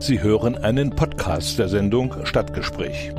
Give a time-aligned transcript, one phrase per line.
[0.00, 3.12] Sie hören einen Podcast der Sendung Stadtgespräch.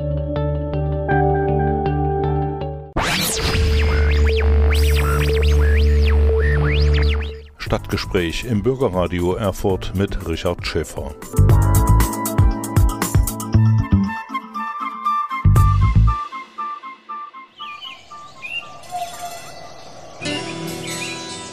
[7.58, 11.14] Stadtgespräch im Bürgerradio Erfurt mit Richard Schäfer.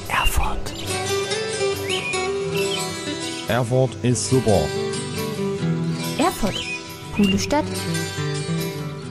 [0.07, 0.73] Erfurt.
[3.49, 4.61] Erfurt ist super.
[7.17, 7.65] Coole Stadt.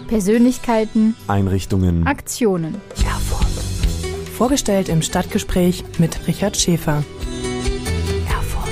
[0.06, 1.16] Persönlichkeiten.
[1.26, 2.06] Einrichtungen.
[2.06, 2.76] Aktionen.
[3.04, 3.48] Erfurt.
[4.32, 7.02] Vorgestellt im Stadtgespräch mit Richard Schäfer.
[8.28, 8.70] Erfurt.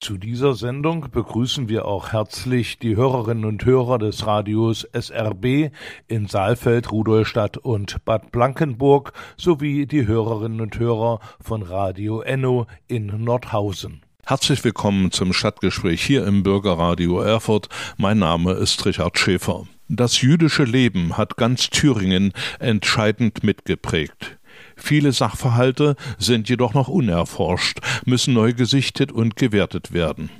[0.00, 5.70] Zu dieser Sendung begrüßen wir auch herzlich die Hörerinnen und Hörer des Radios SRB
[6.08, 13.08] in Saalfeld, Rudolstadt und Bad Blankenburg sowie die Hörerinnen und Hörer von Radio Enno in
[13.22, 14.00] Nordhausen.
[14.26, 17.68] Herzlich willkommen zum Stadtgespräch hier im Bürgerradio Erfurt.
[17.98, 19.66] Mein Name ist Richard Schäfer.
[19.88, 24.38] Das jüdische Leben hat ganz Thüringen entscheidend mitgeprägt.
[24.76, 30.30] Viele Sachverhalte sind jedoch noch unerforscht, müssen neu gesichtet und gewertet werden.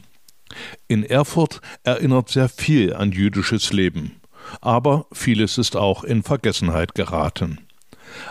[0.88, 4.12] In Erfurt erinnert sehr viel an jüdisches Leben,
[4.62, 7.63] aber vieles ist auch in Vergessenheit geraten.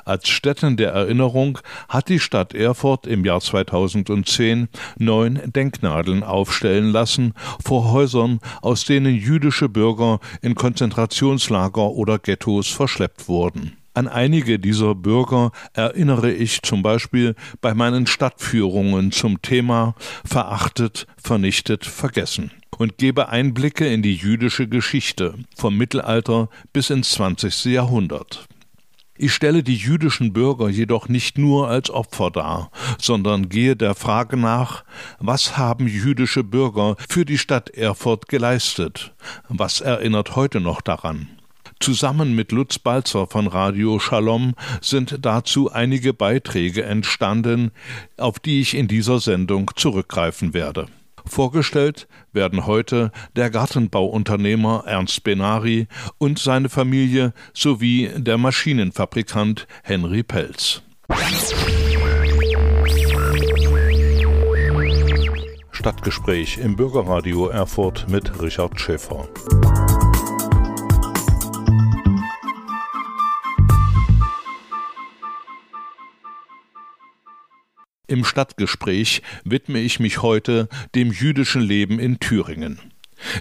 [0.06, 7.34] Als Stätten der Erinnerung hat die Stadt Erfurt im Jahr 2010 neun Denknadeln aufstellen lassen
[7.64, 13.78] vor Häusern, aus denen jüdische Bürger in Konzentrationslager oder Ghettos verschleppt wurden.
[13.96, 19.94] An einige dieser Bürger erinnere ich zum Beispiel bei meinen Stadtführungen zum Thema
[20.26, 27.66] Verachtet, vernichtet, vergessen und gebe Einblicke in die jüdische Geschichte vom Mittelalter bis ins 20.
[27.66, 28.48] Jahrhundert.
[29.16, 34.38] Ich stelle die jüdischen Bürger jedoch nicht nur als Opfer dar, sondern gehe der Frage
[34.38, 34.84] nach,
[35.20, 39.14] was haben jüdische Bürger für die Stadt Erfurt geleistet?
[39.50, 41.28] Was erinnert heute noch daran?
[41.80, 47.72] Zusammen mit Lutz Balzer von Radio Shalom sind dazu einige Beiträge entstanden,
[48.18, 50.88] auf die ich in dieser Sendung zurückgreifen werde.
[51.26, 60.82] Vorgestellt werden heute der Gartenbauunternehmer Ernst Benari und seine Familie sowie der Maschinenfabrikant Henry Pelz.
[65.72, 69.28] Stadtgespräch im Bürgerradio Erfurt mit Richard Schäfer.
[78.14, 82.80] Im Stadtgespräch widme ich mich heute dem jüdischen Leben in Thüringen.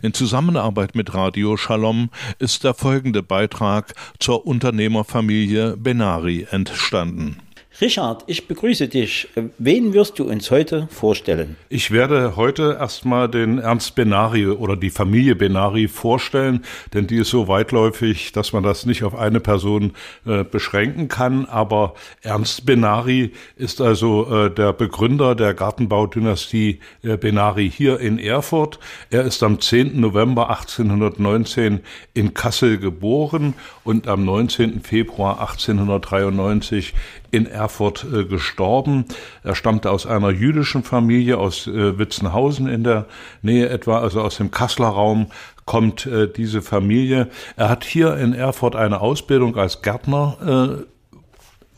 [0.00, 7.36] In Zusammenarbeit mit Radio Shalom ist der folgende Beitrag zur Unternehmerfamilie Benari entstanden.
[7.80, 9.28] Richard, ich begrüße dich.
[9.56, 11.56] Wen wirst du uns heute vorstellen?
[11.70, 17.30] Ich werde heute erstmal den Ernst Benari oder die Familie Benari vorstellen, denn die ist
[17.30, 19.94] so weitläufig, dass man das nicht auf eine Person
[20.26, 21.46] äh, beschränken kann.
[21.46, 28.78] Aber Ernst Benari ist also äh, der Begründer der Gartenbaudynastie äh, Benari hier in Erfurt.
[29.10, 29.98] Er ist am 10.
[29.98, 31.80] November 1819
[32.12, 34.82] in Kassel geboren und am 19.
[34.82, 36.92] Februar 1893
[37.32, 39.06] in Erfurt äh, gestorben.
[39.42, 43.06] Er stammte aus einer jüdischen Familie aus äh, Witzenhausen in der
[43.40, 45.26] Nähe etwa, also aus dem Kasseler Raum
[45.64, 47.28] kommt äh, diese Familie.
[47.56, 50.91] Er hat hier in Erfurt eine Ausbildung als Gärtner äh,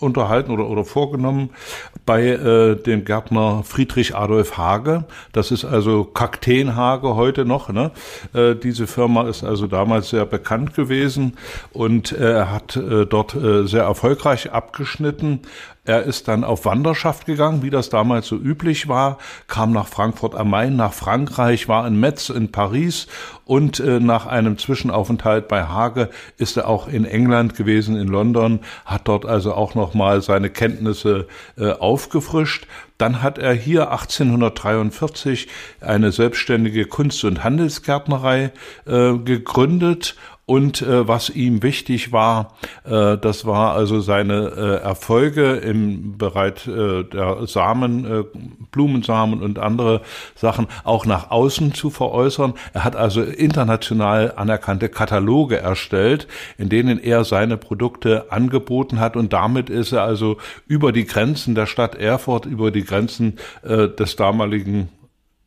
[0.05, 1.51] unterhalten oder, oder vorgenommen
[2.07, 5.05] bei äh, dem Gärtner Friedrich Adolf Hage.
[5.33, 7.71] Das ist also Kakteenhage heute noch.
[7.71, 7.91] Ne?
[8.35, 11.37] Äh, diese Firma ist also damals sehr bekannt gewesen
[11.73, 15.41] und äh, hat äh, dort äh, sehr erfolgreich abgeschnitten.
[15.87, 19.19] Er ist dann auf Wanderschaft gegangen, wie das damals so üblich war,
[19.49, 23.07] kam nach Frankfurt am Main, nach Frankreich, war in Metz, in Paris
[23.45, 26.09] und äh, nach einem Zwischenaufenthalt bei Hage
[26.39, 31.29] ist er auch in England gewesen, in London, hat dort also auch nochmal seine Kenntnisse
[31.59, 32.67] äh, aufgefrischt.
[32.97, 35.49] Dann hat er hier 1843
[35.81, 38.53] eine selbstständige Kunst- und Handelsgärtnerei
[38.87, 40.17] äh, gegründet
[40.47, 42.55] und äh, was ihm wichtig war,
[42.85, 48.25] äh, das war also seine äh, Erfolge im Bereich äh, der Samen, äh,
[48.71, 50.03] Blumensamen und andere
[50.35, 52.55] Sachen auch nach außen zu veräußern.
[52.75, 59.33] Er hat also international anerkannte Kataloge erstellt, in denen er seine Produkte angeboten hat und
[59.33, 60.37] damit ist er also
[60.67, 64.91] über die Grenzen der Stadt Erfurt, über die Grenzen äh, des damaligen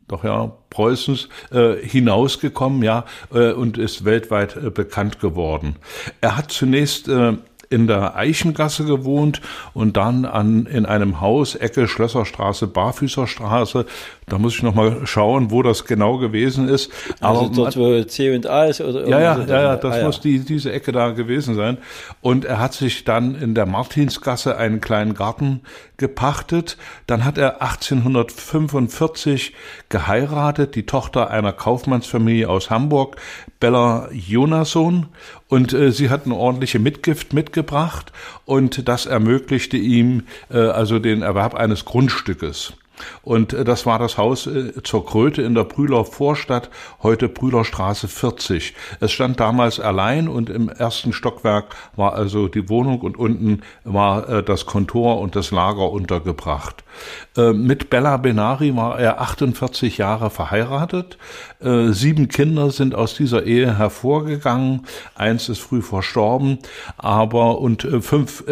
[0.07, 5.75] doch ja, Preußens äh, hinausgekommen, ja, äh, und ist weltweit äh, bekannt geworden.
[6.21, 7.33] Er hat zunächst äh,
[7.69, 9.42] in der Eichengasse gewohnt
[9.74, 13.86] und dann an, in einem Haus, Ecke Schlösserstraße, Barfüßerstraße,
[14.29, 16.91] Da muss ich noch mal schauen, wo das genau gewesen ist.
[17.21, 19.41] Also Aber dort, wo C und A ist oder ja, ja, so.
[19.44, 21.77] ja, ja, das Ah, muss die, diese Ecke da gewesen sein.
[22.19, 25.62] Und er hat sich dann in der Martinsgasse einen kleinen Garten
[25.95, 26.75] gepachtet.
[27.07, 29.53] Dann hat er 1845
[29.88, 33.15] geheiratet, die Tochter einer Kaufmannsfamilie aus Hamburg,
[33.62, 35.06] Bella Jonasson.
[35.47, 38.12] Und äh, sie hat eine ordentliche Mitgift mitgebracht
[38.44, 42.74] und das ermöglichte ihm äh, also den Erwerb eines Grundstückes.
[43.22, 46.70] Und äh, das war das Haus äh, zur Kröte in der Brühler Vorstadt,
[47.04, 48.74] heute Brühlerstraße 40.
[49.00, 54.30] Es stand damals allein und im ersten Stockwerk war also die Wohnung und unten war
[54.30, 56.84] äh, das Kontor und das Lager untergebracht.
[57.36, 61.20] Mit Bella Benari war er 48 Jahre verheiratet.
[61.60, 64.88] Sieben Kinder sind aus dieser Ehe hervorgegangen.
[65.14, 66.58] Eins ist früh verstorben,
[66.98, 68.44] aber und fünf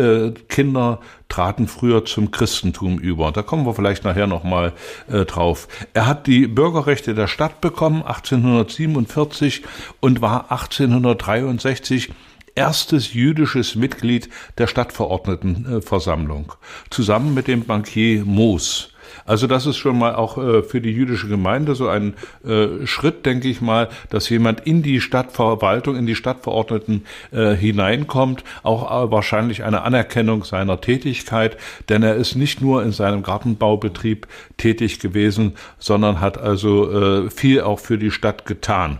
[0.48, 3.31] Kinder traten früher zum Christentum über.
[3.31, 4.74] Da kommen wir vielleicht nachher noch mal
[5.10, 5.68] äh, drauf.
[5.94, 9.63] Er hat die Bürgerrechte der Stadt bekommen 1847
[10.00, 12.12] und war 1863
[12.56, 16.54] erstes jüdisches Mitglied der Stadtverordnetenversammlung,
[16.89, 18.95] zusammen mit dem Bankier Moos.
[19.25, 22.13] Also das ist schon mal auch äh, für die jüdische Gemeinde so ein
[22.45, 28.44] äh, Schritt, denke ich mal, dass jemand in die Stadtverwaltung, in die Stadtverordneten äh, hineinkommt,
[28.62, 31.57] auch äh, wahrscheinlich eine Anerkennung seiner Tätigkeit,
[31.89, 34.27] denn er ist nicht nur in seinem Gartenbaubetrieb
[34.57, 36.92] tätig gewesen, sondern hat also
[37.25, 39.00] äh, viel auch für die Stadt getan.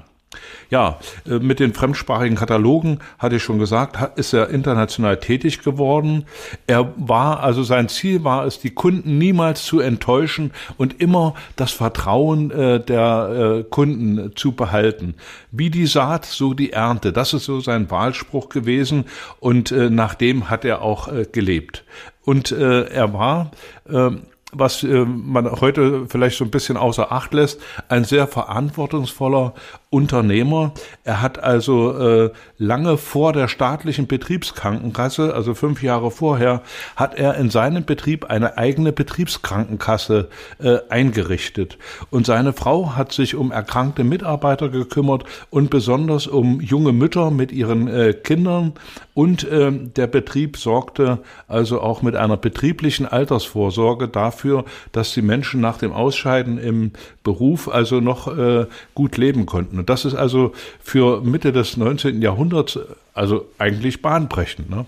[0.70, 6.26] Ja, äh, mit den fremdsprachigen Katalogen, hatte ich schon gesagt, ist er international tätig geworden.
[6.68, 11.72] Er war, also sein Ziel war es, die Kunden niemals zu enttäuschen und immer das
[11.72, 15.16] Vertrauen äh, der äh, Kunden zu behalten.
[15.52, 17.14] Wie die Saat, so die Ernte.
[17.14, 19.06] Das ist so sein Wahlspruch gewesen
[19.40, 21.84] und nach dem hat er auch gelebt.
[22.24, 23.52] Und er war,
[23.88, 24.10] äh,
[24.52, 29.54] was man heute vielleicht so ein bisschen außer Acht lässt, ein sehr verantwortungsvoller
[29.96, 30.74] Unternehmer.
[31.06, 36.64] Er hat also äh, lange vor der staatlichen Betriebskrankenkasse, also fünf Jahre vorher,
[36.98, 40.28] hat er in seinem Betrieb eine eigene Betriebskrankenkasse
[40.62, 41.78] äh, eingerichtet.
[42.10, 47.54] Und seine Frau hat sich um erkrankte Mitarbeiter gekümmert und besonders um junge Mütter mit
[47.54, 48.74] ihren äh, Kindern.
[49.14, 55.62] Und äh, der Betrieb sorgte also auch mit einer betrieblichen Altersvorsorge dafür, dass die Menschen
[55.62, 56.92] nach dem Ausscheiden im
[57.24, 59.85] Beruf also noch äh, gut leben konnten.
[59.86, 62.20] Und das ist also für Mitte des 19.
[62.20, 62.80] Jahrhunderts
[63.14, 64.68] also eigentlich bahnbrechend.
[64.68, 64.88] Ne?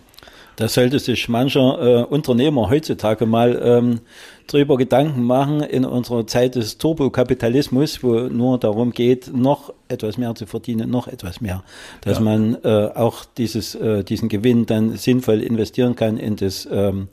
[0.55, 3.99] Da sollte sich mancher äh, Unternehmer heutzutage mal ähm,
[4.47, 10.33] drüber Gedanken machen in unserer Zeit des Turbokapitalismus, wo nur darum geht, noch etwas mehr
[10.33, 11.63] zu verdienen, noch etwas mehr,
[12.01, 12.23] dass Ja.
[12.23, 17.07] man äh, auch dieses, äh, diesen Gewinn dann sinnvoll investieren kann in das ähm,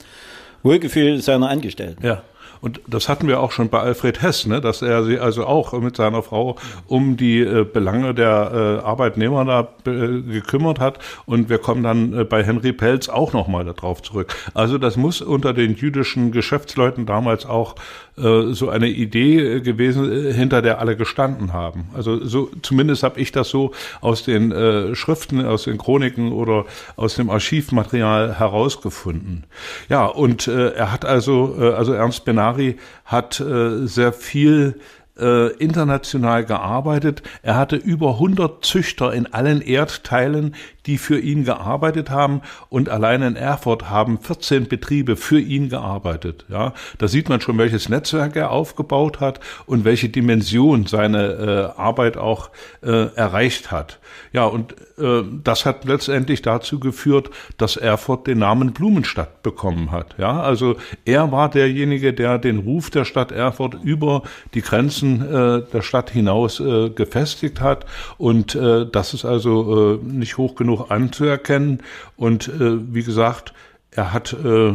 [0.62, 2.02] Wohlgefühl seiner Angestellten.
[2.06, 2.22] Ja.
[2.64, 5.74] Und das hatten wir auch schon bei Alfred Hess, ne, dass er sich also auch
[5.74, 6.56] mit seiner Frau
[6.86, 10.98] um die äh, Belange der äh, Arbeitnehmer da äh, gekümmert hat.
[11.26, 14.34] Und wir kommen dann äh, bei Henry Pelz auch nochmal darauf zurück.
[14.54, 17.74] Also das muss unter den jüdischen Geschäftsleuten damals auch
[18.16, 21.88] äh, so eine Idee äh, gewesen, hinter der alle gestanden haben.
[21.94, 26.64] Also so zumindest habe ich das so aus den äh, Schriften, aus den Chroniken oder
[26.96, 29.44] aus dem Archivmaterial herausgefunden.
[29.88, 34.80] Ja, und äh, er hat also, äh, also Ernst Benari hat äh, sehr viel
[35.18, 37.22] äh, international gearbeitet.
[37.42, 43.22] Er hatte über 100 Züchter in allen Erdteilen, die für ihn gearbeitet haben und allein
[43.22, 46.44] in Erfurt haben 14 Betriebe für ihn gearbeitet.
[46.48, 51.80] Ja, da sieht man schon, welches Netzwerk er aufgebaut hat und welche Dimension seine äh,
[51.80, 52.50] Arbeit auch
[52.82, 54.00] äh, erreicht hat.
[54.32, 60.14] Ja, und das hat letztendlich dazu geführt, dass Erfurt den Namen Blumenstadt bekommen hat.
[60.18, 64.22] Ja, also er war derjenige, der den Ruf der Stadt Erfurt über
[64.54, 67.86] die Grenzen äh, der Stadt hinaus äh, gefestigt hat.
[68.18, 71.82] Und äh, das ist also äh, nicht hoch genug anzuerkennen.
[72.16, 73.52] Und äh, wie gesagt,
[73.90, 74.74] er hat äh,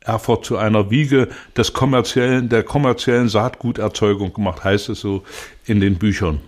[0.00, 5.22] Erfurt zu einer Wiege des kommerziellen, der kommerziellen Saatguterzeugung gemacht, heißt es so
[5.64, 6.40] in den Büchern.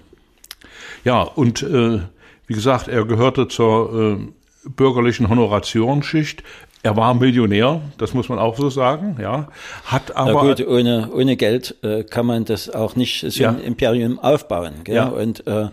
[1.05, 2.01] Ja, und äh,
[2.47, 6.43] wie gesagt, er gehörte zur äh, bürgerlichen Honoratiorensschicht.
[6.83, 9.49] Er war Millionär, das muss man auch so sagen, ja.
[9.85, 13.51] Hat Na aber gut, ohne, ohne Geld äh, kann man das auch nicht so Ja.
[13.51, 14.75] ein Imperium aufbauen.
[14.85, 14.95] Gell?
[14.97, 15.07] Ja.
[15.09, 15.69] Und äh,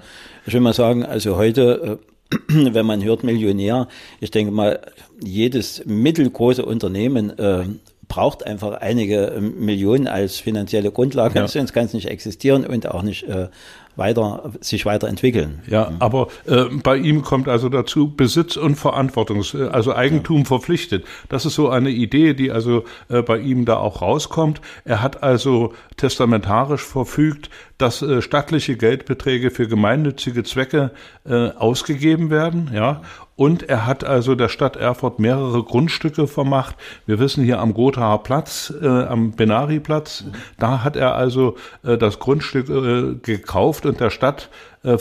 [0.48, 2.00] ich will mal sagen, also heute,
[2.32, 2.38] äh,
[2.74, 3.88] wenn man hört Millionär,
[4.22, 4.80] ich denke mal,
[5.24, 7.66] jedes mittelgroße Unternehmen äh,
[8.08, 11.48] braucht einfach einige äh, Millionen als finanzielle Grundlage, Ja.
[11.48, 13.50] sonst kann es nicht existieren und auch nicht äh,
[13.96, 15.62] weiter, sich weiterentwickeln.
[15.68, 20.46] Ja, aber äh, bei ihm kommt also dazu Besitz und Verantwortung, äh, also Eigentum ja.
[20.46, 21.06] verpflichtet.
[21.30, 24.62] Das ist so eine Idee, die also äh, bei ihm da auch rauskommt.
[24.86, 30.92] Er hat also testamentarisch verfügt, dass äh, stattliche Geldbeträge für gemeinnützige Zwecke
[31.26, 33.02] äh, ausgegeben werden, ja.
[33.36, 36.76] Und er hat also der Stadt Erfurt mehrere Grundstücke vermacht.
[37.08, 40.26] Wir wissen hier am Gothaer Platz, äh, am Benari-Platz,
[40.60, 44.50] da hat er also äh, das Grundstück äh, gekauft und der Stadt
[44.84, 44.98] äh,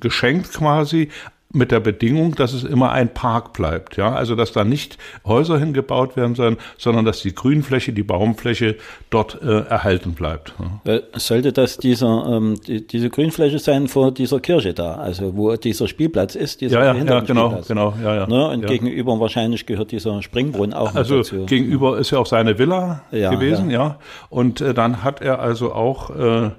[0.00, 1.10] geschenkt quasi
[1.56, 3.96] mit der Bedingung, dass es immer ein Park bleibt.
[3.96, 8.76] Ja, also dass da nicht Häuser hingebaut werden sollen, sondern dass die Grünfläche, die Baumfläche
[9.10, 10.54] dort äh, erhalten bleibt.
[10.84, 11.00] Ja.
[11.14, 15.88] Sollte das dieser, ähm, die, diese Grünfläche sein vor dieser Kirche da, also wo dieser
[15.88, 16.60] Spielplatz ist?
[16.60, 18.26] Dieser ja, ja, ja genau, genau, ja, ja.
[18.26, 18.48] Ne?
[18.48, 18.68] Und ja.
[18.68, 21.36] gegenüber wahrscheinlich gehört dieser Springbrunnen auch also dazu.
[21.36, 23.98] Also gegenüber ist ja auch seine Villa ja, gewesen, ja.
[24.28, 26.50] Und äh, dann hat er also auch äh,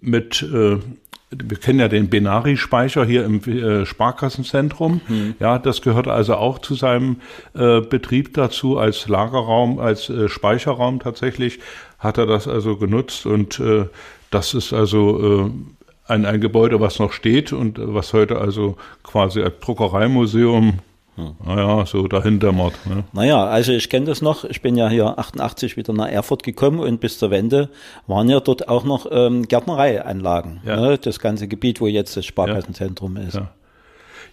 [0.00, 0.78] mit äh,
[1.42, 5.00] wir kennen ja den Benari-Speicher hier im äh, Sparkassenzentrum.
[5.08, 5.34] Mhm.
[5.40, 7.16] Ja, das gehört also auch zu seinem
[7.54, 11.60] äh, Betrieb dazu als Lagerraum, als äh, Speicherraum tatsächlich
[11.98, 13.86] hat er das also genutzt und äh,
[14.30, 15.50] das ist also äh,
[16.06, 20.80] ein, ein Gebäude, was noch steht und was heute also quasi als Druckereimuseum
[21.16, 21.36] hm.
[21.44, 22.74] Naja, so dahinter Mord.
[22.86, 23.04] Ne?
[23.12, 24.44] Naja, also ich kenne das noch.
[24.44, 27.68] Ich bin ja hier 88 wieder nach Erfurt gekommen und bis zur Wende
[28.08, 30.60] waren ja dort auch noch ähm, Gärtnereianlagen.
[30.64, 30.76] Ja.
[30.76, 30.98] Ne?
[30.98, 33.22] Das ganze Gebiet, wo jetzt das Sparkassenzentrum ja.
[33.22, 33.34] ist.
[33.34, 33.50] Ja.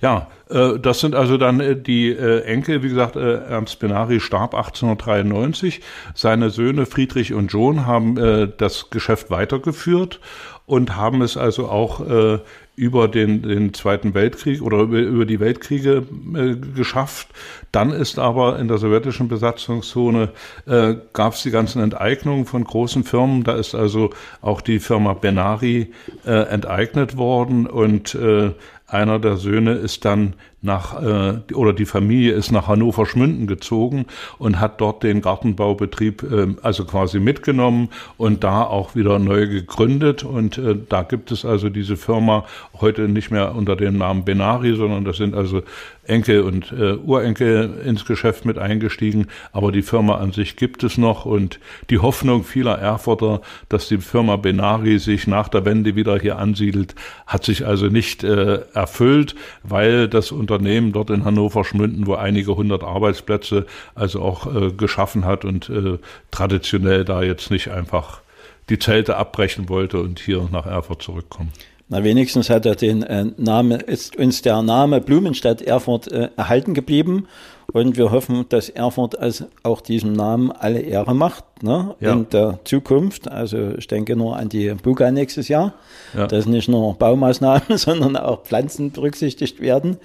[0.01, 4.19] Ja, äh, das sind also dann äh, die äh, Enkel, wie gesagt, äh, Ernst Benari
[4.19, 5.81] starb 1893.
[6.15, 10.19] Seine Söhne Friedrich und John haben äh, das Geschäft weitergeführt
[10.65, 12.39] und haben es also auch äh,
[12.75, 16.03] über den, den Zweiten Weltkrieg oder über, über die Weltkriege
[16.36, 17.27] äh, geschafft.
[17.72, 20.30] Dann ist aber in der sowjetischen Besatzungszone
[20.65, 23.44] äh, gab es die ganzen Enteignungen von großen Firmen.
[23.44, 25.91] Da ist also auch die Firma Benari
[26.25, 28.51] äh, enteignet worden und äh,
[28.88, 34.06] einer der Söhne ist dann nach, äh, oder die Familie ist nach Hannover Schmünden gezogen
[34.38, 40.24] und hat dort den Gartenbaubetrieb äh, also quasi mitgenommen und da auch wieder neu gegründet.
[40.24, 42.46] Und äh, da gibt es also diese Firma
[42.80, 45.63] heute nicht mehr unter dem Namen Benari, sondern das sind also
[46.03, 49.27] Enkel und äh, Urenkel ins Geschäft mit eingestiegen.
[49.53, 53.98] Aber die Firma an sich gibt es noch und die Hoffnung vieler Erfurter, dass die
[53.98, 56.96] Firma Benari sich nach der Wende wieder hier ansiedelt,
[57.27, 62.55] hat sich also nicht äh, erfüllt, weil das Unternehmen dort in Hannover Schmünden, wo einige
[62.55, 63.65] hundert Arbeitsplätze
[63.96, 65.98] also auch äh, geschaffen hat und äh,
[66.29, 68.22] traditionell da jetzt nicht einfach
[68.70, 71.51] die Zelte abbrechen wollte und hier nach Erfurt zurückkommen.
[71.89, 76.74] Na, wenigstens hat er den äh, Name, ist uns der Name Blumenstadt Erfurt äh, erhalten
[76.74, 77.27] geblieben.
[77.74, 82.12] Und wir hoffen, dass Erfurt also auch diesem Namen alle Ehre macht ne, ja.
[82.12, 83.30] in der Zukunft.
[83.30, 85.74] Also ich denke nur an die Buga nächstes Jahr,
[86.13, 86.28] ja.
[86.28, 89.98] dass nicht nur Baumaßnahmen, sondern auch Pflanzen berücksichtigt werden.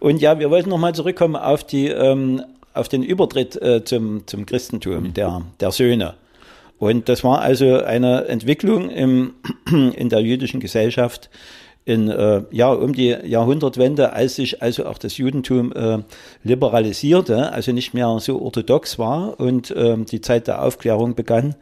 [0.00, 2.42] Und ja, wir wollten nochmal zurückkommen auf die ähm,
[2.74, 5.14] auf den Übertritt äh, zum, zum Christentum mhm.
[5.14, 6.14] der, der Söhne.
[6.78, 9.34] Und das war also eine Entwicklung im,
[9.70, 11.30] in der jüdischen Gesellschaft
[11.84, 15.98] in, äh, ja, um die Jahrhundertwende, als sich also auch das Judentum äh,
[16.44, 21.56] liberalisierte, also nicht mehr so orthodox war und ähm, die Zeit der Aufklärung begann.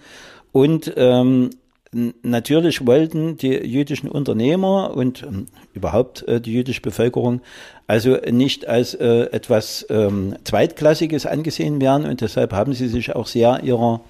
[0.52, 1.50] Und ähm,
[1.92, 7.40] natürlich wollten die jüdischen Unternehmer und ähm, überhaupt äh, die jüdische Bevölkerung
[7.86, 13.26] also nicht als äh, etwas ähm, Zweitklassiges angesehen werden und deshalb haben sie sich auch
[13.26, 14.02] sehr ihrer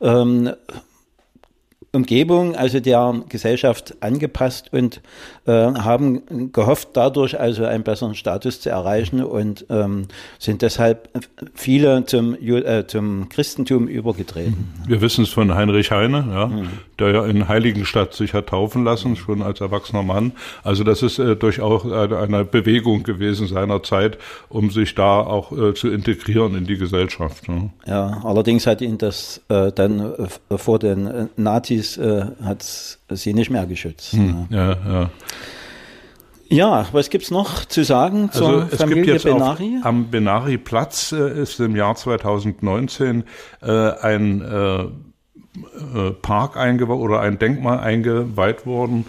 [0.00, 0.52] ähm,
[1.96, 5.00] Umgebung, also der Gesellschaft angepasst und
[5.46, 10.06] äh, haben gehofft, dadurch also einen besseren Status zu erreichen und ähm,
[10.38, 11.08] sind deshalb
[11.54, 14.72] viele zum, äh, zum Christentum übergetreten.
[14.86, 16.68] Wir wissen es von Heinrich Heine, ja, mhm.
[16.98, 20.32] der ja in Heiligenstadt sich hat taufen lassen, schon als erwachsener Mann.
[20.62, 25.52] Also das ist äh, durchaus eine, eine, Bewegung gewesen seiner Zeit, um sich da auch
[25.52, 27.48] äh, zu integrieren in die Gesellschaft.
[27.48, 27.70] Ne?
[27.86, 30.14] Ja, allerdings hat ihn das äh, dann
[30.50, 32.62] äh, vor den Nazis Nazis äh, hat
[33.18, 34.12] sie nicht mehr geschützt.
[34.12, 35.10] Hm, ja, ja.
[36.48, 39.78] Ja, was gibt es noch zu sagen zur also es Familie gibt jetzt Benari?
[39.80, 43.24] Auf, am Benari-Platz äh, ist im Jahr 2019
[43.62, 49.06] äh, ein äh, äh, Park eingeweiht oder ein Denkmal eingeweiht worden.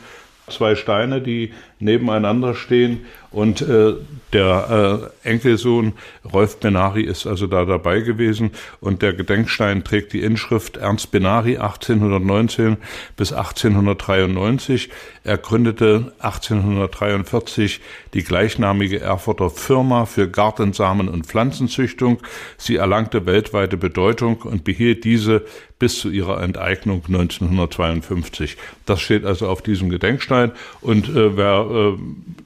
[0.49, 3.95] Zwei Steine, die nebeneinander stehen und äh,
[4.33, 5.93] der äh, Enkelsohn
[6.33, 11.57] Rolf Benari ist also da dabei gewesen und der Gedenkstein trägt die Inschrift Ernst Benari
[11.57, 12.77] 1819
[13.15, 14.89] bis 1893.
[15.23, 17.81] Er gründete 1843
[18.13, 22.19] die gleichnamige Erfurter Firma für Gartensamen und Pflanzenzüchtung.
[22.57, 25.45] Sie erlangte weltweite Bedeutung und behielt diese
[25.79, 28.57] bis zu ihrer Enteignung 1952.
[28.85, 31.97] Das steht also auf diesem Gedenkstein und äh, wer äh,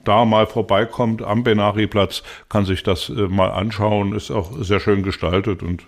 [0.04, 5.04] da mal vorbeikommt am Benari-Platz, kann sich das äh, mal anschauen, ist auch sehr schön
[5.04, 5.84] gestaltet und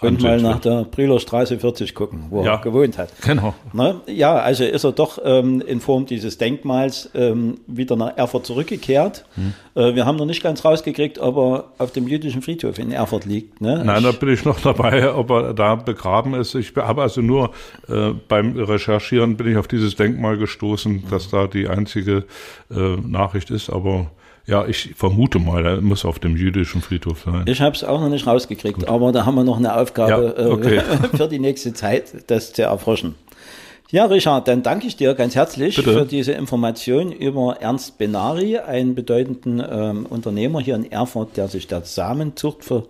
[0.00, 2.54] und mal nach der Brühler Straße 40 gucken, wo Ja.
[2.54, 3.10] er gewohnt hat.
[3.22, 3.54] Genau.
[3.72, 4.00] Ne?
[4.06, 9.24] Ja, also ist er doch ähm, in Form dieses Denkmals ähm, wieder nach Erfurt zurückgekehrt.
[9.34, 9.54] Hm.
[9.74, 13.24] Äh, wir haben noch nicht ganz rausgekriegt, ob er auf dem jüdischen Friedhof in Erfurt
[13.24, 13.60] liegt.
[13.60, 13.82] Ne?
[13.84, 16.54] Nein, da bin ich noch dabei, ob er da begraben ist.
[16.54, 17.50] Ich habe also nur
[17.88, 22.24] äh, beim Recherchieren bin ich auf dieses Denkmal gestoßen, dass da die einzige
[22.70, 23.70] äh, Nachricht ist.
[23.70, 24.06] Aber
[24.50, 27.44] ja, ich vermute mal, er muss auf dem jüdischen Friedhof sein.
[27.46, 30.46] Ich habe es auch noch nicht rausgekriegt, aber da haben wir noch eine Aufgabe Ja,
[30.48, 30.76] okay.
[30.78, 33.14] äh, für die nächste Zeit, das zu erforschen.
[33.92, 35.92] Ja, Richard, dann danke ich dir ganz herzlich Bitte.
[35.92, 41.66] für diese Information über Ernst Benari, einen bedeutenden ähm, Unternehmer hier in Erfurt, der sich
[41.66, 42.84] der Samenzucht ver,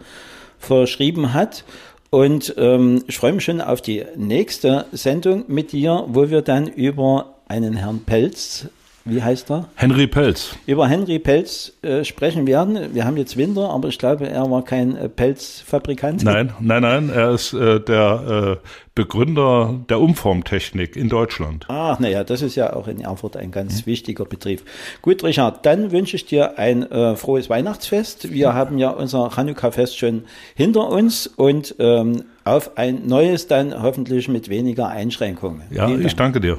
[0.58, 1.64] verschrieben hat.
[2.10, 6.66] Und ähm, ich freue mich schon auf die nächste Sendung mit dir, wo wir dann
[6.66, 8.68] über einen Herrn Pelz,
[9.04, 9.68] wie heißt er?
[9.76, 10.56] Henry Pelz.
[10.66, 12.94] über Henry Pelz äh, sprechen werden.
[12.94, 16.22] Wir haben jetzt Winter, aber ich glaube, er war kein äh, Pelzfabrikant.
[16.22, 21.64] Nein, nein, nein, er ist äh, der äh, Begründer der Umformtechnik in Deutschland.
[21.68, 24.62] Ach, naja, das ist ja auch in Erfurt ein ganz wichtiger Betrieb.
[25.00, 28.32] Gut, Richard, dann wünsche ich dir ein äh, frohes Weihnachtsfest.
[28.32, 34.28] Wir haben ja unser Chanukka-Fest schon hinter uns und ähm, auf ein neues dann hoffentlich
[34.28, 35.62] mit weniger Einschränkungen.
[35.70, 36.16] Ja, ich Dank.
[36.16, 36.58] danke dir.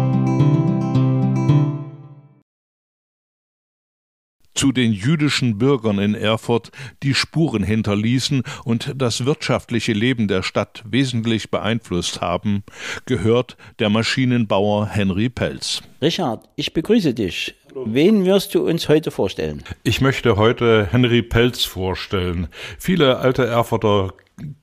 [4.53, 6.71] Zu den jüdischen Bürgern in Erfurt,
[7.03, 12.63] die Spuren hinterließen und das wirtschaftliche Leben der Stadt wesentlich beeinflusst haben,
[13.05, 15.81] gehört der Maschinenbauer Henry Pelz.
[16.01, 17.55] Richard, ich begrüße dich.
[17.73, 19.63] Wen wirst du uns heute vorstellen?
[19.83, 22.47] Ich möchte heute Henry Pelz vorstellen.
[22.77, 24.13] Viele alte Erfurter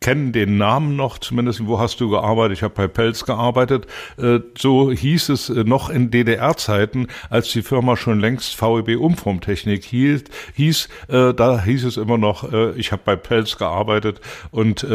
[0.00, 2.58] kennen den Namen noch, zumindest wo hast du gearbeitet?
[2.58, 3.86] Ich habe bei Pelz gearbeitet.
[4.16, 9.84] Äh, So hieß es äh, noch in DDR-Zeiten, als die Firma schon längst VEB Umformtechnik
[9.84, 14.86] hielt, hieß, äh, da hieß es immer noch, ich habe bei Pelz gearbeitet und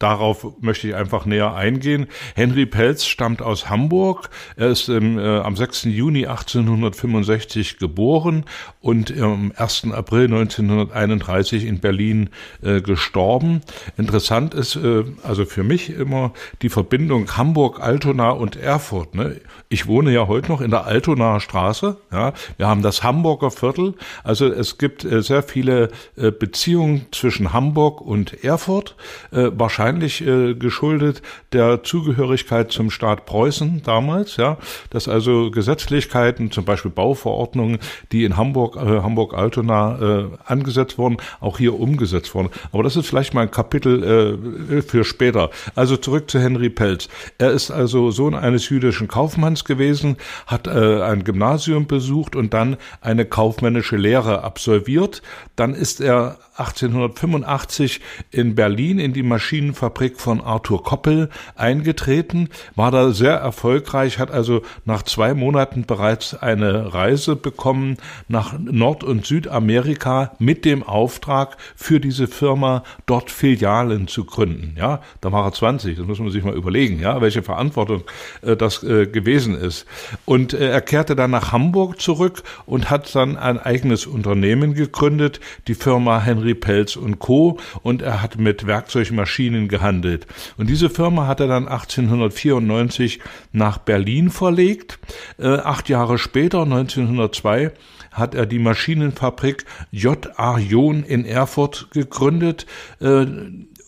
[0.00, 2.06] Darauf möchte ich einfach näher eingehen.
[2.34, 4.30] Henry Pelz stammt aus Hamburg.
[4.56, 5.84] Er ist im, äh, am 6.
[5.84, 8.46] Juni 1865 geboren
[8.80, 9.88] und am 1.
[9.92, 12.30] April 1931 in Berlin
[12.62, 13.60] äh, gestorben.
[13.98, 19.14] Interessant ist äh, also für mich immer die Verbindung Hamburg, Altona und Erfurt.
[19.14, 19.40] Ne?
[19.68, 21.98] Ich wohne ja heute noch in der Altonaer Straße.
[22.10, 22.32] Ja?
[22.56, 23.94] Wir haben das Hamburger Viertel.
[24.24, 28.96] Also es gibt äh, sehr viele äh, Beziehungen zwischen Hamburg und Erfurt.
[29.30, 31.20] Äh, wahrscheinlich äh, geschuldet
[31.52, 34.56] der Zugehörigkeit zum Staat Preußen damals, ja,
[34.88, 37.78] dass also Gesetzlichkeiten, zum Beispiel Bauverordnungen,
[38.12, 42.50] die in Hamburg, äh, Hamburg-Altona äh, angesetzt wurden, auch hier umgesetzt wurden.
[42.72, 44.38] Aber das ist vielleicht mal ein Kapitel
[44.70, 45.50] äh, für später.
[45.74, 47.08] Also zurück zu Henry Pelz.
[47.38, 52.76] Er ist also Sohn eines jüdischen Kaufmanns gewesen, hat äh, ein Gymnasium besucht und dann
[53.00, 55.22] eine kaufmännische Lehre absolviert.
[55.56, 63.12] Dann ist er 1885 in Berlin in die Maschinenfabrik von Arthur Koppel eingetreten, war da
[63.12, 67.96] sehr erfolgreich, hat also nach zwei Monaten bereits eine Reise bekommen
[68.28, 74.74] nach Nord- und Südamerika mit dem Auftrag für diese Firma dort Filialen zu gründen.
[74.76, 78.02] Ja, da war er 20, das muss man sich mal überlegen, ja, welche Verantwortung
[78.42, 79.86] äh, das äh, gewesen ist.
[80.24, 85.40] Und äh, er kehrte dann nach Hamburg zurück und hat dann ein eigenes Unternehmen gegründet,
[85.66, 87.58] die Firma Henry Pelz und Co.
[87.82, 90.26] Und er hat mit Werkzeugmaschinen gehandelt.
[90.56, 93.20] Und diese Firma hat er dann 1894
[93.52, 94.98] nach Berlin verlegt.
[95.38, 97.72] Äh, acht Jahre später, 1902,
[98.12, 100.58] hat er die Maschinenfabrik J.A.
[100.58, 102.66] John in Erfurt gegründet.
[103.00, 103.26] Äh,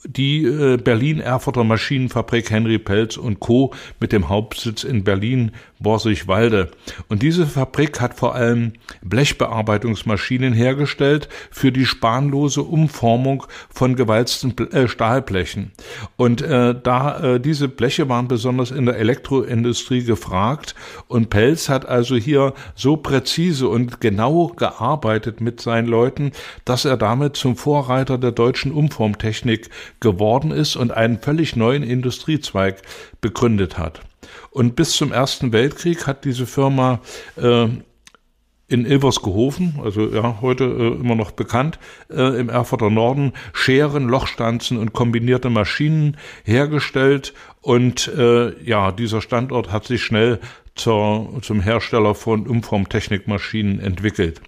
[0.05, 3.73] die äh, Berlin-Erfurter Maschinenfabrik Henry Pelz und Co.
[4.01, 6.71] mit dem Hauptsitz in Berlin, Borsigwalde.
[7.09, 14.88] Und diese Fabrik hat vor allem Blechbearbeitungsmaschinen hergestellt für die spanlose Umformung von gewalzten äh,
[14.88, 15.73] Stahlblechen.
[16.17, 20.75] Und äh, da äh, diese Bleche waren besonders in der Elektroindustrie gefragt
[21.09, 26.33] und Pelz hat also hier so präzise und genau gearbeitet mit seinen Leuten,
[26.65, 29.69] dass er damit zum Vorreiter der deutschen Umformtechnik
[30.03, 32.83] geworden ist und einen völlig neuen Industriezweig
[33.23, 34.01] begründet hat.
[34.51, 37.01] Und bis zum Ersten Weltkrieg hat diese Firma
[37.37, 37.69] äh,
[38.69, 41.79] in Ilversgehofen, also ja, heute äh, immer noch bekannt,
[42.11, 47.35] äh, im Erfurter Norden, Scheren, Lochstanzen und kombinierte Maschinen hergestellt.
[47.61, 50.41] Und äh, ja, dieser Standort hat sich schnell
[50.75, 54.41] zur, zum Hersteller von Umformtechnikmaschinen entwickelt.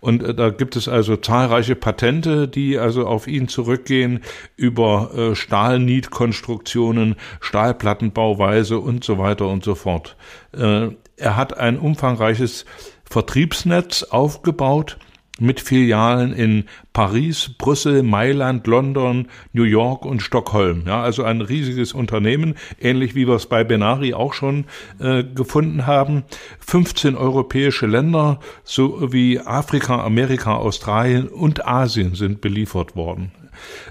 [0.00, 4.20] Und äh, da gibt es also zahlreiche Patente, die also auf ihn zurückgehen
[4.56, 10.16] über äh, Stahlnietkonstruktionen, Stahlplattenbauweise und so weiter und so fort.
[10.52, 12.64] Äh, er hat ein umfangreiches
[13.04, 14.98] Vertriebsnetz aufgebaut
[15.40, 20.84] mit Filialen in Paris, Brüssel, Mailand, London, New York und Stockholm.
[20.86, 24.64] Ja, also ein riesiges Unternehmen, ähnlich wie wir es bei Benari auch schon
[25.00, 26.24] äh, gefunden haben.
[26.60, 33.32] 15 europäische Länder sowie Afrika, Amerika, Australien und Asien sind beliefert worden.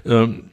[0.06, 0.44] Ähm,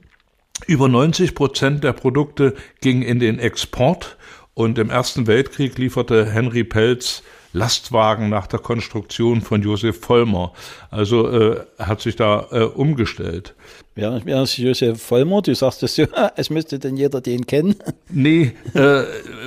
[0.67, 4.17] über 90 Prozent der Produkte gingen in den Export
[4.53, 7.23] und im Ersten Weltkrieg lieferte Henry Pelz
[7.53, 10.53] Lastwagen nach der Konstruktion von Josef Vollmer.
[10.91, 13.55] Also äh, hat sich da äh, umgestellt.
[13.99, 15.41] Wer, wer ist Josef Vollmer?
[15.41, 17.75] Du sagst es so, als müsste denn jeder den kennen.
[18.09, 19.01] Nee, äh,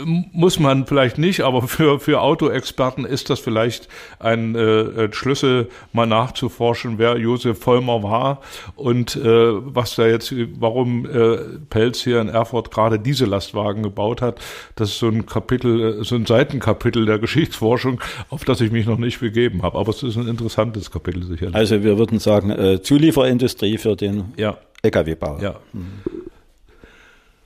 [0.05, 3.88] muss man vielleicht nicht, aber für, für Autoexperten ist das vielleicht
[4.19, 8.43] ein äh, Schlüssel, mal nachzuforschen, wer Josef Vollmer war
[8.77, 11.38] und äh, was da jetzt, warum äh,
[11.71, 14.38] Pelz hier in Erfurt gerade diese Lastwagen gebaut hat.
[14.77, 18.85] Das ist so ein Kapitel, äh, so ein Seitenkapitel der Geschichtsforschung, auf das ich mich
[18.85, 19.79] noch nicht begeben habe.
[19.79, 21.55] Aber es ist ein interessantes Kapitel sicherlich.
[21.55, 24.59] Also wir würden sagen, äh, Zulieferindustrie für den ja.
[24.83, 25.40] LKW-Bauer.
[25.40, 25.55] Ja.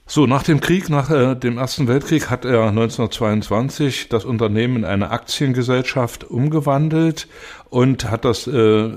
[0.06, 4.85] So, nach dem Krieg, nach äh, dem Ersten Weltkrieg hat er 1922 das Unternehmen in
[4.85, 7.28] eine Aktiengesellschaft umgewandelt
[7.70, 8.50] und hat das äh,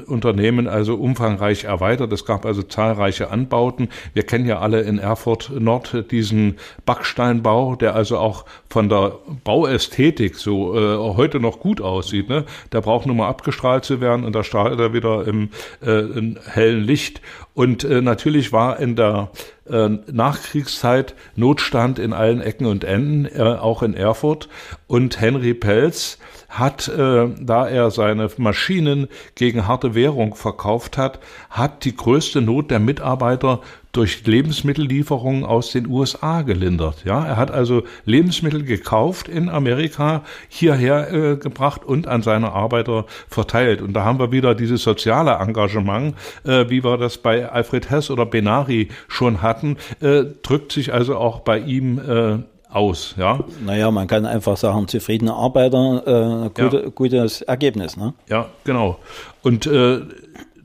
[0.05, 2.13] Unternehmen also umfangreich erweitert.
[2.13, 3.89] Es gab also zahlreiche Anbauten.
[4.13, 10.36] Wir kennen ja alle in Erfurt Nord diesen Backsteinbau, der also auch von der Bauästhetik
[10.36, 12.29] so äh, heute noch gut aussieht.
[12.29, 12.45] Ne?
[12.71, 15.49] Der braucht nur mal abgestrahlt zu werden und da strahlt er wieder im,
[15.82, 17.21] äh, im hellen Licht.
[17.53, 19.32] Und äh, natürlich war in der
[19.69, 24.49] äh, Nachkriegszeit Notstand in allen Ecken und Enden, äh, auch in Erfurt.
[24.88, 28.29] Und Henry Pelz hat, äh, da er seine
[28.60, 31.19] Maschinen gegen harte Währung verkauft hat,
[31.50, 33.62] hat die größte Not der Mitarbeiter
[33.93, 37.06] durch Lebensmittellieferungen aus den USA gelindert.
[37.06, 43.06] Ja, er hat also Lebensmittel gekauft in Amerika, hierher äh, gebracht und an seine Arbeiter
[43.30, 43.82] verteilt.
[43.82, 48.12] Und da haben wir wieder dieses soziale Engagement, äh, wie wir das bei Alfred Hess
[48.12, 53.39] oder Benari schon hatten, äh, drückt sich also auch bei ihm äh, aus, ja.
[53.65, 56.89] Naja, man kann einfach sagen, zufriedene Arbeiter, äh, gute, ja.
[56.89, 58.13] gutes Ergebnis, ne?
[58.27, 58.99] Ja, genau.
[59.41, 60.01] Und äh,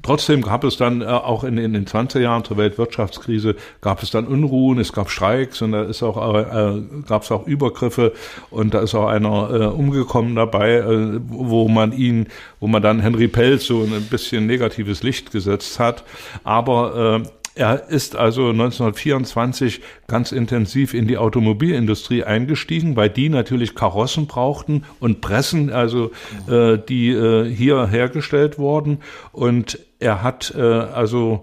[0.05, 4.11] Trotzdem gab es dann äh, auch in, in, den 20er Jahren zur Weltwirtschaftskrise gab es
[4.11, 8.12] dann Unruhen, es gab Streiks und da ist auch, äh, gab es auch Übergriffe
[8.51, 12.27] und da ist auch einer äh, umgekommen dabei, äh, wo man ihn,
[12.61, 16.05] wo man dann Henry Pelz so ein bisschen negatives Licht gesetzt hat.
[16.45, 23.77] Aber äh, er ist also 1924 ganz intensiv in die Automobilindustrie eingestiegen, weil die natürlich
[23.77, 26.11] Karossen brauchten und Pressen, also
[26.49, 28.99] äh, die äh, hier hergestellt wurden.
[29.31, 31.43] Und er hat äh, also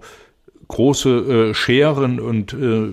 [0.68, 2.88] große äh, Scheren und äh,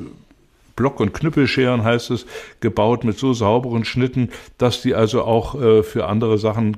[0.77, 2.25] Block- und Knüppelscheren heißt es,
[2.61, 6.77] gebaut mit so sauberen Schnitten, dass die also auch äh, für andere Sachen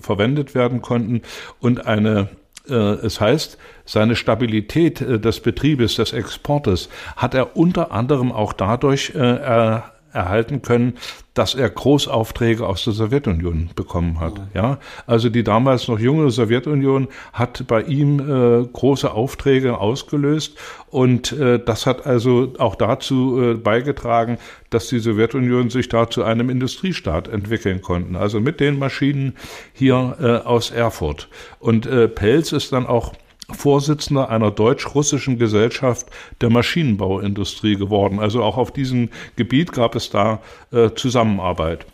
[0.00, 1.20] verwendet werden konnten.
[1.60, 2.30] Und eine
[2.68, 8.52] äh, es heißt, seine Stabilität äh, des Betriebes, des Exportes hat er unter anderem auch
[8.52, 9.80] dadurch äh,
[10.12, 10.94] erhalten können,
[11.34, 14.34] dass er Großaufträge aus der Sowjetunion bekommen hat.
[14.54, 20.58] Ja, also die damals noch junge Sowjetunion hat bei ihm äh, große Aufträge ausgelöst
[20.90, 24.38] und äh, das hat also auch dazu äh, beigetragen,
[24.70, 28.16] dass die Sowjetunion sich da zu einem Industriestaat entwickeln konnten.
[28.16, 29.34] Also mit den Maschinen
[29.72, 31.28] hier äh, aus Erfurt.
[31.60, 33.14] Und Pelz ist dann auch
[33.50, 36.08] Vorsitzender einer deutsch-russischen Gesellschaft
[36.40, 38.20] der Maschinenbauindustrie geworden.
[38.20, 41.86] Also auch auf diesem Gebiet gab es da äh, Zusammenarbeit.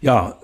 [0.00, 0.38] Ja,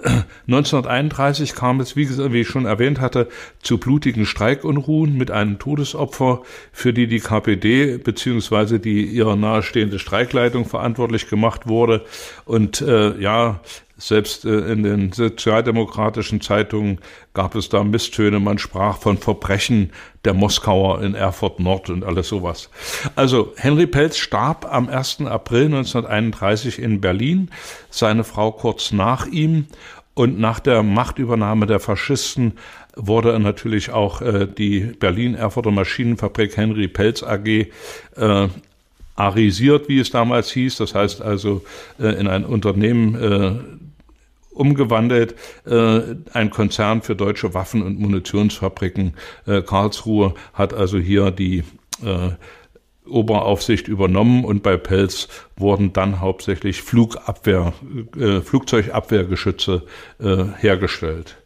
[0.49, 3.29] 1931 kam es, wie, wie, ich schon erwähnt hatte,
[3.63, 10.65] zu blutigen Streikunruhen mit einem Todesopfer, für die die KPD beziehungsweise die ihrer nahestehende Streikleitung
[10.65, 12.05] verantwortlich gemacht wurde.
[12.45, 13.61] Und äh, ja,
[13.97, 16.99] selbst äh, in den sozialdemokratischen Zeitungen
[17.33, 18.41] gab es da Misstöne.
[18.41, 19.93] Man sprach von Verbrechen
[20.25, 22.71] der Moskauer in Erfurt Nord und alles sowas.
[23.15, 25.23] Also Henry Pelz starb am 1.
[25.23, 27.51] April 1931 in Berlin,
[27.91, 29.67] seine Frau kurz nach ihm.
[30.15, 32.53] Und nach der Machtübernahme der Faschisten
[32.95, 37.67] wurde natürlich auch äh, die Berlin-Erfurter Maschinenfabrik Henry Pelz AG
[38.17, 38.49] äh,
[39.17, 40.77] arisiert, wie es damals hieß.
[40.77, 41.65] Das heißt also
[41.99, 43.84] äh, in ein Unternehmen äh,
[44.55, 45.35] umgewandelt.
[45.67, 46.01] Äh,
[46.33, 49.15] ein Konzern für deutsche Waffen- und Munitionsfabriken
[49.47, 51.65] äh, Karlsruhe hat also hier die
[52.03, 52.31] äh,
[53.07, 57.75] Oberaufsicht übernommen und bei Pelz wurden dann hauptsächlich Flugabwehr,
[58.19, 59.83] äh, Flugzeugabwehrgeschütze
[60.21, 61.37] äh, hergestellt.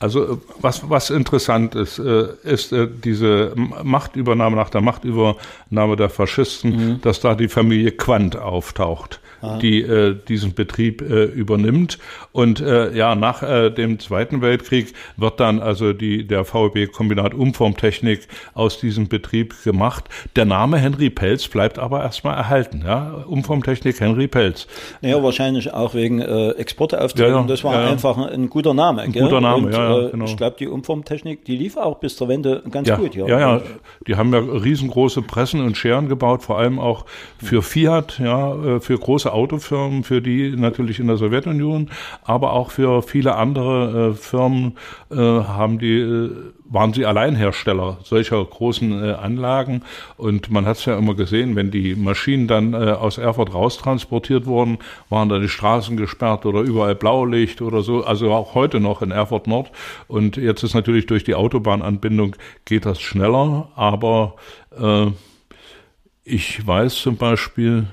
[0.00, 3.52] Also was, was interessant ist, äh, ist äh, diese
[3.84, 7.00] Machtübernahme nach der Machtübernahme der Faschisten, mhm.
[7.02, 9.19] dass da die Familie Quandt auftaucht
[9.60, 11.98] die äh, diesen Betrieb äh, übernimmt.
[12.32, 17.34] Und äh, ja, nach äh, dem Zweiten Weltkrieg wird dann also die, der VEB Kombinat
[17.34, 20.04] Umformtechnik aus diesem Betrieb gemacht.
[20.36, 22.82] Der Name Henry Pelz bleibt aber erstmal erhalten.
[22.84, 23.24] Ja?
[23.26, 24.66] Umformtechnik Henry Pelz.
[25.00, 27.32] Naja, wahrscheinlich auch wegen äh, Exporteaufträgen.
[27.32, 29.02] Ja, ja, das war ja, einfach ein guter Name.
[29.02, 29.24] Ein gell?
[29.24, 29.98] guter Name, Und, ja.
[29.98, 30.24] Äh, genau.
[30.26, 33.14] Ich glaube, die Umformtechnik, die lief auch bis zur Wende ganz gut.
[33.14, 33.62] Ja, ja, ja.
[34.06, 37.06] Die haben ja riesengroße Pressen und Scheren gebaut, vor allem auch
[37.38, 41.90] für Fiat, ja, äh, für große Autofirmen, für die natürlich in der Sowjetunion,
[42.24, 44.76] aber auch für viele andere äh, Firmen
[45.10, 46.30] äh, haben die äh,
[46.70, 49.82] waren sie Alleinhersteller solcher großen äh, Anlagen.
[50.16, 54.46] Und man hat es ja immer gesehen, wenn die Maschinen dann äh, aus Erfurt raustransportiert
[54.46, 58.04] wurden, waren da die Straßen gesperrt oder überall Blaulicht oder so.
[58.04, 59.72] Also auch heute noch in Erfurt Nord.
[60.06, 63.68] Und jetzt ist natürlich durch die Autobahnanbindung geht das schneller.
[63.74, 64.36] Aber
[64.80, 65.08] äh,
[66.22, 67.88] ich weiß zum Beispiel,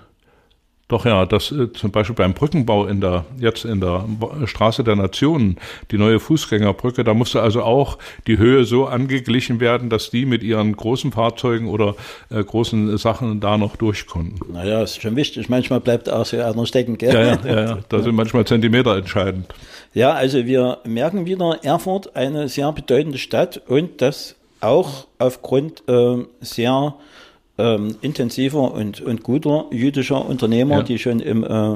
[0.88, 4.06] doch ja, dass äh, zum Beispiel beim Brückenbau in der jetzt in der
[4.45, 5.58] Straße der Nationen
[5.91, 10.43] die neue Fußgängerbrücke, da musste also auch die Höhe so angeglichen werden, dass die mit
[10.43, 11.95] ihren großen Fahrzeugen oder
[12.30, 14.54] äh, großen Sachen da noch durch konnten.
[14.54, 15.50] Naja, ist schon wichtig.
[15.50, 17.13] Manchmal bleibt auch so einer stecken, gell?
[17.13, 17.80] Ja, ja, ja, ja.
[17.89, 19.54] da sind manchmal Zentimeter entscheidend.
[19.93, 26.26] Ja, also wir merken wieder Erfurt eine sehr bedeutende Stadt und das auch aufgrund äh,
[26.39, 26.95] sehr
[27.58, 30.84] ähm, intensiver und, und guter jüdischer Unternehmer, ja.
[30.84, 31.76] die schon im, äh,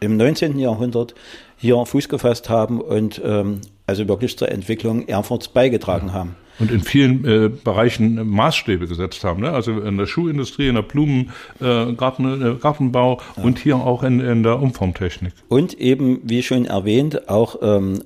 [0.00, 0.58] im 19.
[0.58, 1.14] Jahrhundert
[1.56, 6.12] hier Fuß gefasst haben und ähm, also wirklich zur Entwicklung Erfurts beigetragen ja.
[6.14, 9.42] haben und in vielen äh, Bereichen Maßstäbe gesetzt haben.
[9.42, 9.50] Ne?
[9.50, 13.42] Also in der Schuhindustrie, in der Blumengarten, äh, äh, Gartenbau ja.
[13.42, 15.32] und hier auch in, in der Umformtechnik.
[15.48, 18.02] Und eben, wie schon erwähnt, auch ähm,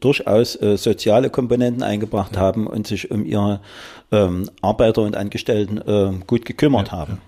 [0.00, 2.40] durchaus äh, soziale Komponenten eingebracht ja.
[2.40, 3.60] haben und sich um ihre
[4.12, 7.18] ähm, Arbeiter und Angestellten äh, gut gekümmert ja, haben.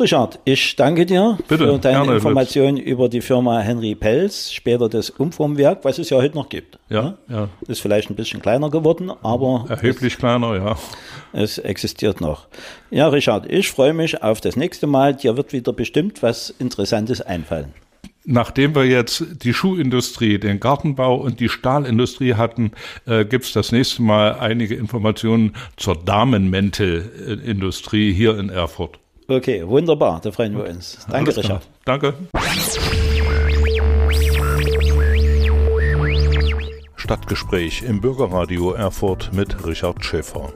[0.00, 5.10] Richard, ich danke dir Bitte, für deine Informationen über die Firma Henry Pelz, später das
[5.10, 6.78] Umformwerk, was es ja heute noch gibt.
[6.88, 7.50] Ja, ja.
[7.68, 9.66] Ist vielleicht ein bisschen kleiner geworden, aber.
[9.68, 10.78] Erheblich es, kleiner, ja.
[11.34, 12.46] Es existiert noch.
[12.90, 15.14] Ja, Richard, ich freue mich auf das nächste Mal.
[15.14, 17.74] Dir wird wieder bestimmt was Interessantes einfallen.
[18.24, 22.72] Nachdem wir jetzt die Schuhindustrie, den Gartenbau und die Stahlindustrie hatten,
[23.06, 28.98] äh, gibt es das nächste Mal einige Informationen zur Damenmäntelindustrie hier in Erfurt.
[29.30, 31.06] Okay, wunderbar, da freuen wir uns.
[31.08, 31.62] Danke, Richard.
[31.84, 32.14] Danke.
[36.96, 40.52] Stadtgespräch im Bürgerradio Erfurt mit Richard Schäfer.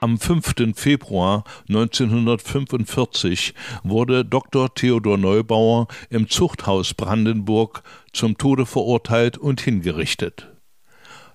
[0.00, 0.74] Am 5.
[0.74, 3.54] Februar 1945
[3.84, 4.74] wurde Dr.
[4.74, 10.53] Theodor Neubauer im Zuchthaus Brandenburg zum Tode verurteilt und hingerichtet.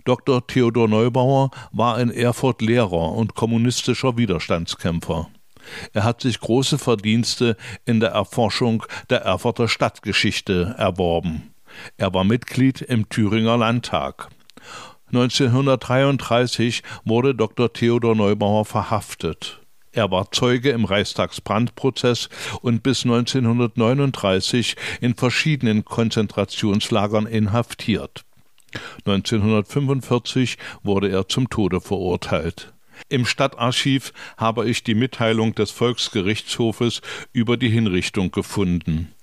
[0.09, 0.47] Dr.
[0.47, 5.29] Theodor Neubauer war in Erfurt Lehrer und kommunistischer Widerstandskämpfer.
[5.93, 11.53] Er hat sich große Verdienste in der Erforschung der Erfurter Stadtgeschichte erworben.
[11.97, 14.29] Er war Mitglied im Thüringer Landtag.
[15.09, 17.71] 1933 wurde Dr.
[17.71, 19.59] Theodor Neubauer verhaftet.
[19.91, 22.29] Er war Zeuge im Reichstagsbrandprozess
[22.61, 28.25] und bis 1939 in verschiedenen Konzentrationslagern inhaftiert.
[29.05, 32.73] 1945 wurde er zum Tode verurteilt.
[33.07, 37.01] Im Stadtarchiv habe ich die Mitteilung des Volksgerichtshofes
[37.31, 39.13] über die Hinrichtung gefunden.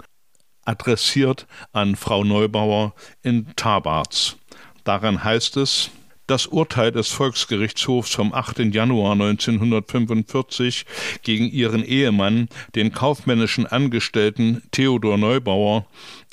[0.64, 4.36] Adressiert an Frau Neubauer in Tabarz.
[4.84, 5.90] Daran heißt es,
[6.26, 8.74] das Urteil des Volksgerichtshofs vom 8.
[8.74, 10.84] Januar 1945
[11.22, 15.86] gegen ihren Ehemann, den kaufmännischen Angestellten Theodor Neubauer,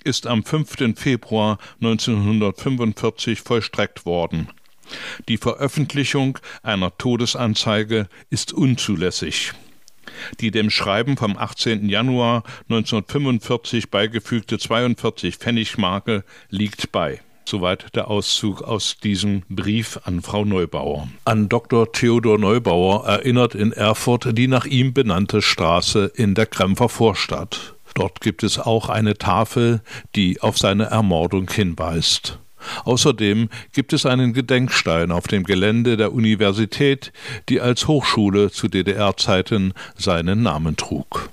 [0.03, 0.95] ist am 5.
[0.95, 4.49] Februar 1945 vollstreckt worden.
[5.27, 9.53] Die Veröffentlichung einer Todesanzeige ist unzulässig.
[10.39, 11.89] Die dem Schreiben vom 18.
[11.89, 17.21] Januar 1945 beigefügte 42 Pfennigmarke liegt bei.
[17.45, 21.09] Soweit der Auszug aus diesem Brief an Frau Neubauer.
[21.25, 21.91] An Dr.
[21.91, 27.75] Theodor Neubauer erinnert in Erfurt die nach ihm benannte Straße in der Krempfer Vorstadt.
[27.93, 29.81] Dort gibt es auch eine Tafel,
[30.15, 32.39] die auf seine Ermordung hinweist.
[32.85, 37.11] Außerdem gibt es einen Gedenkstein auf dem Gelände der Universität,
[37.49, 41.29] die als Hochschule zu DDR-Zeiten seinen Namen trug.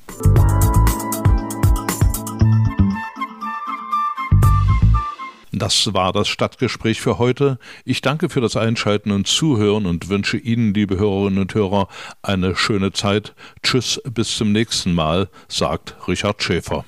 [5.60, 7.58] Das war das Stadtgespräch für heute.
[7.84, 11.88] Ich danke für das Einschalten und Zuhören und wünsche Ihnen, liebe Hörerinnen und Hörer,
[12.22, 13.34] eine schöne Zeit.
[13.62, 16.86] Tschüss, bis zum nächsten Mal, sagt Richard Schäfer.